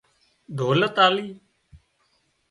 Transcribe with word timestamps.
ڌولت 0.57 0.95
آلي 1.05 1.27